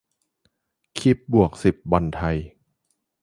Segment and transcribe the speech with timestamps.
[0.97, 2.37] คลิป- บวกสิบ บอลไทย